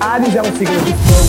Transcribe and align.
Ares 0.00 0.34
é 0.34 0.42
um 0.42 0.56
signo 0.56 0.80
de 0.80 0.92
fogo. 0.94 1.28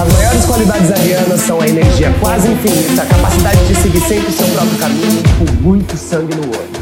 As 0.00 0.12
maiores 0.12 0.44
qualidades 0.44 0.90
avianas 0.90 1.40
são 1.40 1.60
a 1.60 1.68
energia 1.68 2.12
quase 2.20 2.48
infinita, 2.48 3.02
a 3.02 3.06
capacidade 3.06 3.66
de 3.66 3.74
seguir 3.74 4.00
sempre 4.00 4.32
seu 4.32 4.46
próprio 4.48 4.78
caminho 4.78 5.20
e 5.20 5.22
com 5.44 5.52
muito 5.62 5.96
sangue 5.96 6.34
no 6.34 6.48
olho. 6.48 6.74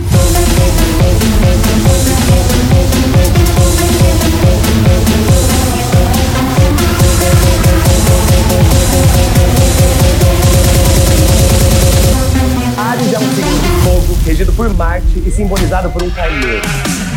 Simbolizado 15.43 15.91
por 15.91 16.05
um 16.05 16.11
carneiro. 16.11 17.12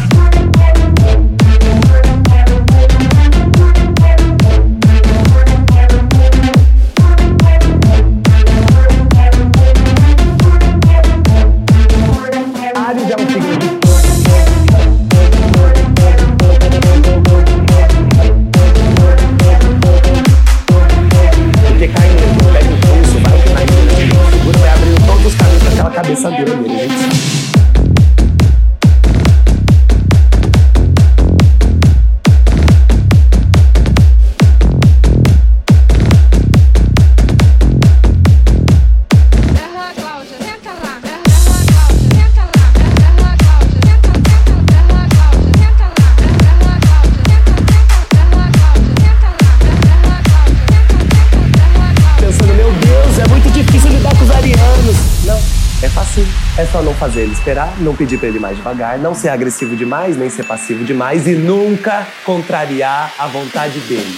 É 56.58 56.66
só 56.66 56.82
não 56.82 56.94
fazer 56.94 57.24
ele 57.24 57.34
esperar, 57.34 57.74
não 57.82 57.94
pedir 57.94 58.18
pra 58.18 58.30
ele 58.30 58.40
mais 58.40 58.56
devagar, 58.56 58.98
não 58.98 59.14
ser 59.14 59.28
agressivo 59.28 59.76
demais, 59.76 60.16
nem 60.16 60.30
ser 60.30 60.46
passivo 60.46 60.86
demais 60.86 61.28
e 61.28 61.36
nunca 61.36 62.08
contrariar 62.24 63.14
a 63.20 63.28
vontade 63.28 63.78
dele. 63.82 64.18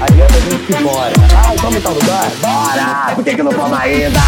Ariana, 0.00 0.36
a 0.36 0.40
gente 0.40 0.66
que 0.66 0.82
bora. 0.82 1.12
Ai, 1.46 1.56
vamos 1.58 1.82
tal 1.82 1.92
lugar? 1.92 2.30
Bora! 2.40 3.14
Por 3.14 3.24
que, 3.24 3.34
que 3.34 3.42
não 3.42 3.52
vamos 3.52 3.78
ainda? 3.78 4.20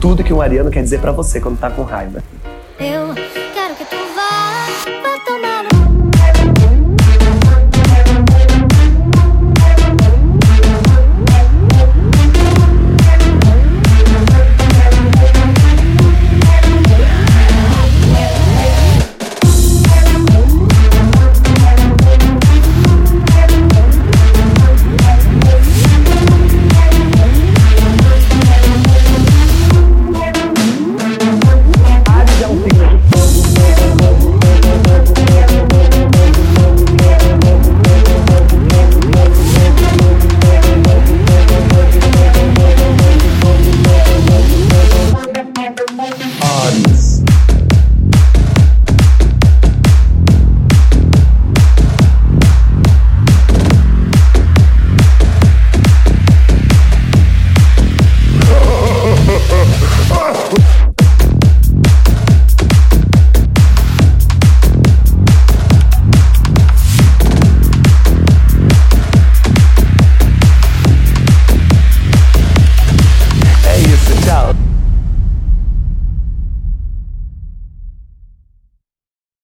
Tudo 0.00 0.24
que 0.24 0.32
um 0.32 0.40
ariano 0.40 0.70
quer 0.70 0.82
dizer 0.82 1.00
pra 1.00 1.12
você 1.12 1.40
quando 1.40 1.58
tá 1.58 1.70
com 1.70 1.82
raiva. 1.82 2.22
Eu 2.78 3.14
quero 3.54 3.74
que 3.76 3.84
tu 3.84 3.96
vá, 4.14 4.66
vá 5.02 5.18
tomar 5.24 5.79